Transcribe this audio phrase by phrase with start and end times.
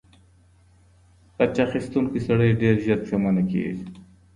[1.37, 3.85] غچ اخیستونکی سړی ډیر ژر پښیمانه کیږي.